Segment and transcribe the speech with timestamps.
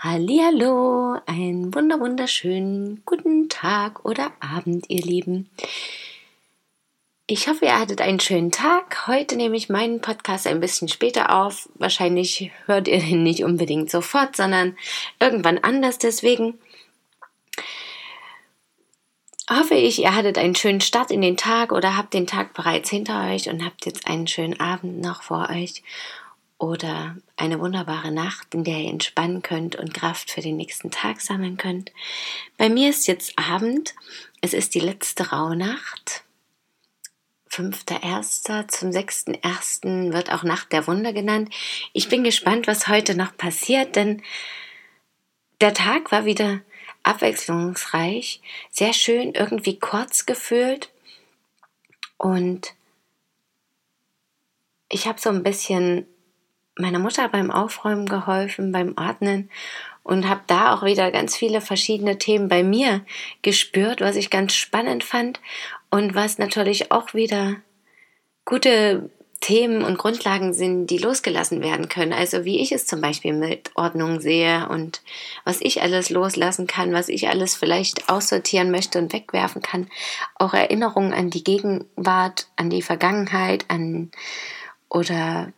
[0.00, 5.50] Hallihallo, einen wunder wunderschönen guten Tag oder Abend, ihr Lieben.
[7.26, 9.08] Ich hoffe, ihr hattet einen schönen Tag.
[9.08, 11.68] Heute nehme ich meinen Podcast ein bisschen später auf.
[11.74, 14.76] Wahrscheinlich hört ihr den nicht unbedingt sofort, sondern
[15.18, 15.98] irgendwann anders.
[15.98, 16.60] Deswegen
[19.50, 22.88] hoffe ich, ihr hattet einen schönen Start in den Tag oder habt den Tag bereits
[22.88, 25.82] hinter euch und habt jetzt einen schönen Abend noch vor euch
[26.58, 31.20] oder eine wunderbare Nacht, in der ihr entspannen könnt und Kraft für den nächsten Tag
[31.20, 31.92] sammeln könnt.
[32.56, 33.94] Bei mir ist jetzt Abend.
[34.40, 36.24] Es ist die letzte Rauhnacht.
[37.50, 38.68] 5.1.
[38.68, 40.12] zum 6.1.
[40.12, 41.54] wird auch Nacht der Wunder genannt.
[41.92, 44.22] Ich bin gespannt, was heute noch passiert, denn
[45.60, 46.60] der Tag war wieder
[47.02, 50.92] abwechslungsreich, sehr schön, irgendwie kurz gefühlt
[52.16, 52.74] und
[54.90, 56.06] ich habe so ein bisschen
[56.78, 59.50] meiner Mutter beim Aufräumen geholfen, beim Ordnen
[60.02, 63.02] und habe da auch wieder ganz viele verschiedene Themen bei mir
[63.42, 65.40] gespürt, was ich ganz spannend fand
[65.90, 67.56] und was natürlich auch wieder
[68.44, 69.10] gute
[69.40, 72.12] Themen und Grundlagen sind, die losgelassen werden können.
[72.12, 75.02] Also wie ich es zum Beispiel mit Ordnung sehe und
[75.44, 79.88] was ich alles loslassen kann, was ich alles vielleicht aussortieren möchte und wegwerfen kann.
[80.34, 84.10] Auch Erinnerungen an die Gegenwart, an die Vergangenheit, an
[84.88, 85.52] oder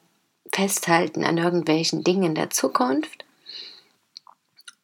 [0.52, 3.24] festhalten an irgendwelchen Dingen der Zukunft.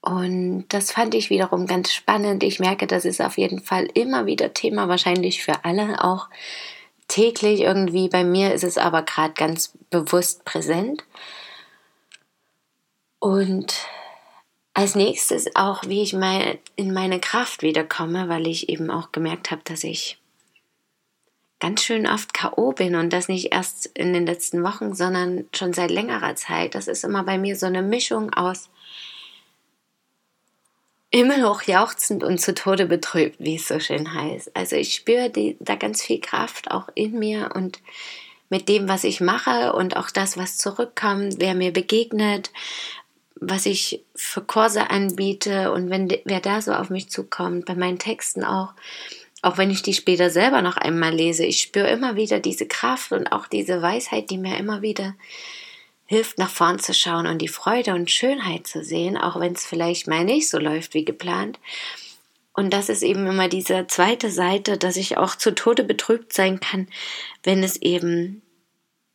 [0.01, 2.45] Und das fand ich wiederum ganz spannend.
[2.45, 6.29] Ich merke, das ist auf jeden Fall immer wieder Thema, wahrscheinlich für alle, auch
[7.09, 8.09] täglich irgendwie.
[8.09, 11.05] Bei mir ist es aber gerade ganz bewusst präsent.
[13.19, 13.75] Und
[14.75, 19.51] als nächstes auch, wie ich mal in meine Kraft wiederkomme, weil ich eben auch gemerkt
[19.51, 20.19] habe, dass ich
[21.61, 22.73] ganz schön oft K.O.
[22.73, 26.75] bin und das nicht erst in den letzten Wochen, sondern schon seit längerer Zeit.
[26.75, 28.69] Das ist immer bei mir so eine Mischung aus
[31.13, 34.55] himmelhoch jauchzend und zu Tode betrübt, wie es so schön heißt.
[34.55, 37.81] Also ich spüre die, da ganz viel Kraft auch in mir und
[38.51, 42.51] mit dem, was ich mache und auch das, was zurückkommt, wer mir begegnet,
[43.35, 47.99] was ich für Kurse anbiete und wenn wer da so auf mich zukommt, bei meinen
[47.99, 48.73] Texten auch,
[49.47, 53.13] auch wenn ich die später selber noch einmal lese, ich spüre immer wieder diese Kraft
[53.13, 55.15] und auch diese Weisheit, die mir immer wieder
[56.05, 59.65] hilft, nach vorn zu schauen und die Freude und Schönheit zu sehen, auch wenn es
[59.65, 61.61] vielleicht mal nicht so läuft wie geplant.
[62.55, 66.59] Und das ist eben immer diese zweite Seite, dass ich auch zu Tode betrübt sein
[66.59, 66.89] kann,
[67.45, 68.43] wenn es eben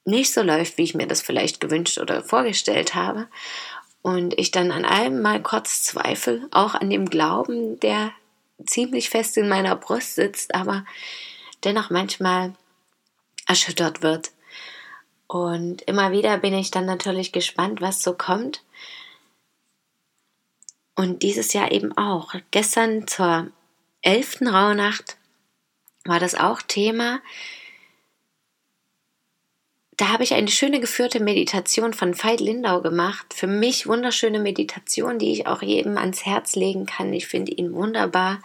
[0.06, 3.28] nicht so läuft, wie ich mir das vielleicht gewünscht oder vorgestellt habe.
[4.02, 8.14] Und ich dann an allem mal kurz zweifle, auch an dem Glauben, der
[8.66, 10.86] ziemlich fest in meiner Brust sitzt, aber
[11.64, 12.54] dennoch manchmal
[13.48, 14.32] erschüttert wird.
[15.28, 18.64] Und immer wieder bin ich dann natürlich gespannt, was so kommt.
[20.96, 22.34] Und dieses Jahr eben auch.
[22.52, 23.50] Gestern zur
[24.02, 25.18] elften Rauhnacht
[26.06, 27.22] war das auch Thema.
[29.98, 33.34] Da habe ich eine schöne geführte Meditation von Veit Lindau gemacht.
[33.34, 37.14] Für mich wunderschöne Meditation, die ich auch jedem ans Herz legen kann.
[37.14, 38.40] Ich finde ihn wunderbar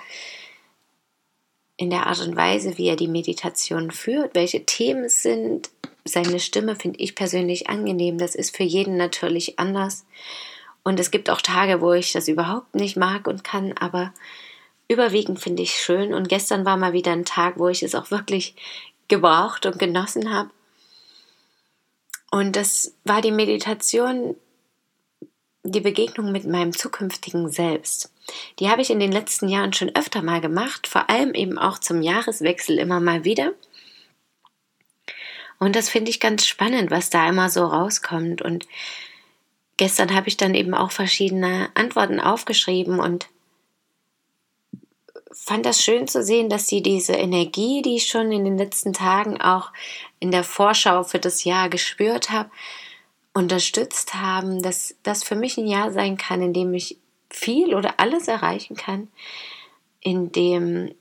[1.76, 5.70] in der Art und Weise, wie er die Meditation führt, welche Themen es sind.
[6.04, 8.18] Seine Stimme finde ich persönlich angenehm.
[8.18, 10.06] Das ist für jeden natürlich anders.
[10.82, 14.14] Und es gibt auch Tage, wo ich das überhaupt nicht mag und kann, aber
[14.88, 16.14] überwiegend finde ich schön.
[16.14, 18.54] Und gestern war mal wieder ein Tag, wo ich es auch wirklich
[19.08, 20.50] gebraucht und genossen habe.
[22.30, 24.36] Und das war die Meditation,
[25.62, 28.12] die Begegnung mit meinem zukünftigen Selbst.
[28.58, 31.78] Die habe ich in den letzten Jahren schon öfter mal gemacht, vor allem eben auch
[31.78, 33.52] zum Jahreswechsel immer mal wieder.
[35.58, 38.42] Und das finde ich ganz spannend, was da immer so rauskommt.
[38.42, 38.66] Und
[39.76, 43.28] gestern habe ich dann eben auch verschiedene Antworten aufgeschrieben und
[45.38, 48.92] fand das schön zu sehen, dass sie diese Energie, die ich schon in den letzten
[48.92, 49.70] Tagen auch
[50.18, 52.50] in der Vorschau für das Jahr gespürt habe,
[53.34, 56.98] unterstützt haben, dass das für mich ein Jahr sein kann, in dem ich
[57.28, 59.08] viel oder alles erreichen kann,
[60.00, 60.94] in dem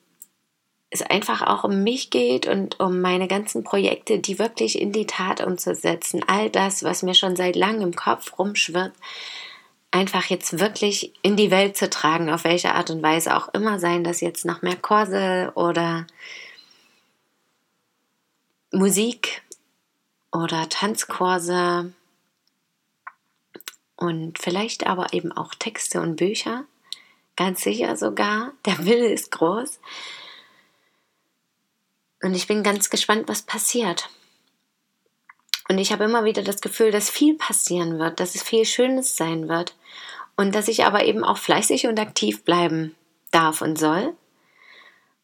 [0.90, 5.08] es einfach auch um mich geht und um meine ganzen Projekte, die wirklich in die
[5.08, 6.24] Tat umzusetzen.
[6.28, 8.94] All das, was mir schon seit langem im Kopf rumschwirrt,
[9.95, 13.80] einfach jetzt wirklich in die Welt zu tragen, auf welche Art und Weise auch immer
[13.80, 16.06] sein, dass jetzt noch mehr Kurse oder
[18.74, 19.42] Musik
[20.33, 21.94] oder Tanzkurse
[23.95, 26.65] und vielleicht aber eben auch Texte und Bücher,
[27.38, 29.80] ganz sicher sogar, der Wille ist groß.
[32.21, 34.09] Und ich bin ganz gespannt, was passiert.
[35.68, 39.16] Und ich habe immer wieder das Gefühl, dass viel passieren wird, dass es viel Schönes
[39.16, 39.76] sein wird
[40.36, 42.96] und dass ich aber eben auch fleißig und aktiv bleiben
[43.32, 44.14] darf und soll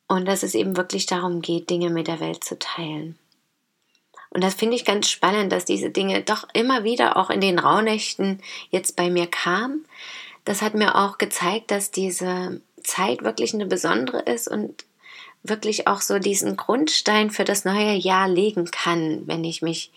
[0.08, 3.18] und dass es eben wirklich darum geht, Dinge mit der Welt zu teilen.
[4.30, 7.60] Und das finde ich ganz spannend, dass diese Dinge doch immer wieder auch in den
[7.60, 9.86] Rauhnächten jetzt bei mir kamen.
[10.46, 14.86] Das hat mir auch gezeigt, dass diese Zeit wirklich eine besondere ist und
[15.44, 19.92] wirklich auch so diesen Grundstein für das neue Jahr legen kann, wenn ich mich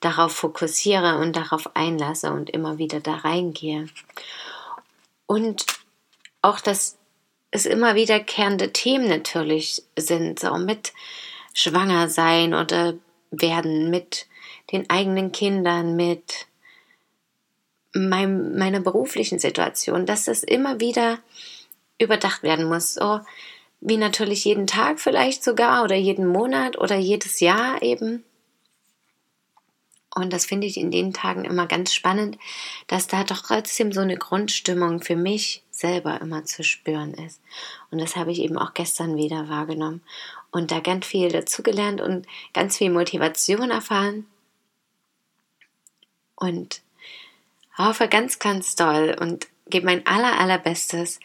[0.00, 3.88] darauf fokussiere und darauf einlasse und immer wieder da reingehe.
[5.26, 5.66] Und
[6.40, 6.96] auch, dass
[7.50, 10.92] es immer wiederkehrende Themen natürlich sind, so mit
[11.52, 12.94] Schwanger sein oder
[13.30, 14.26] werden, mit
[14.72, 16.46] den eigenen Kindern, mit
[17.94, 21.18] meinem, meiner beruflichen Situation, dass das immer wieder
[21.98, 22.94] überdacht werden muss.
[22.94, 23.20] So
[23.80, 28.24] wie natürlich jeden Tag vielleicht sogar oder jeden Monat oder jedes Jahr eben.
[30.14, 32.38] Und das finde ich in den Tagen immer ganz spannend,
[32.88, 37.40] dass da doch trotzdem so eine Grundstimmung für mich selber immer zu spüren ist.
[37.90, 40.02] Und das habe ich eben auch gestern wieder wahrgenommen
[40.50, 44.26] und da ganz viel dazugelernt und ganz viel Motivation erfahren.
[46.34, 46.82] Und
[47.76, 51.20] hoffe ganz, ganz doll und gebe mein aller, allerbestes,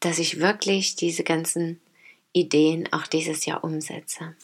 [0.00, 1.80] dass ich wirklich diese ganzen
[2.32, 4.34] Ideen auch dieses Jahr umsetze.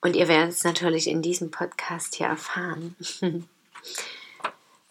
[0.00, 2.96] Und ihr werdet es natürlich in diesem Podcast hier erfahren.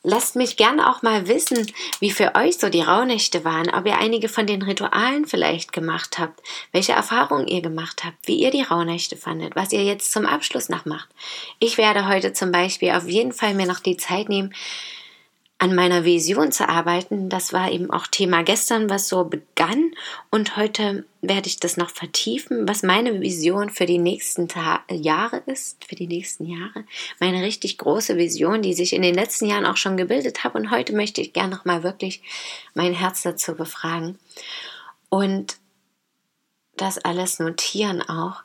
[0.01, 1.69] Lasst mich gerne auch mal wissen,
[1.99, 6.17] wie für euch so die Rauhnächte waren, ob ihr einige von den Ritualen vielleicht gemacht
[6.17, 6.41] habt,
[6.71, 10.69] welche Erfahrungen ihr gemacht habt, wie ihr die Rauhnächte fandet, was ihr jetzt zum Abschluss
[10.69, 11.09] noch macht.
[11.59, 14.53] Ich werde heute zum Beispiel auf jeden Fall mir noch die Zeit nehmen,
[15.59, 17.27] an meiner Vision zu arbeiten.
[17.27, 19.91] Das war eben auch Thema gestern, was so begann.
[20.31, 25.43] Und heute werde ich das noch vertiefen, was meine Vision für die nächsten Ta Jahre
[25.47, 26.85] ist, für die nächsten Jahre.
[27.19, 30.57] Meine richtig große Vision, die sich in den letzten Jahren auch schon gebildet habe.
[30.57, 32.23] Und heute möchte ich gerne noch mal wirklich
[32.73, 34.17] mein Herz dazu befragen.
[35.09, 35.57] Und
[36.77, 38.43] das alles notieren auch.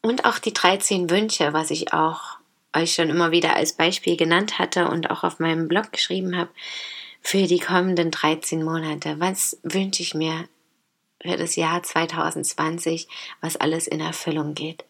[0.00, 2.38] Und auch die 13 Wünsche, was ich auch
[2.74, 6.50] euch schon immer wieder als Beispiel genannt hatte und auch auf meinem Blog geschrieben habe,
[7.20, 9.16] für die kommenden 13 Monate.
[9.18, 10.46] Was wünsche ich mir
[11.22, 13.08] für das Jahr 2020,
[13.40, 14.84] was alles in Erfüllung geht?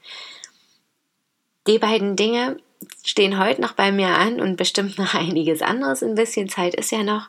[1.66, 2.58] Die beiden Dinge
[3.04, 6.02] stehen heute noch bei mir an und bestimmt noch einiges anderes.
[6.02, 7.28] Ein bisschen Zeit ist ja noch.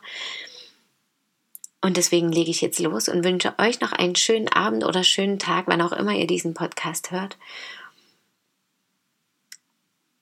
[1.81, 5.37] Und deswegen lege ich jetzt los und wünsche euch noch einen schönen Abend oder schönen
[5.37, 7.37] Tag, wann auch immer ihr diesen Podcast hört.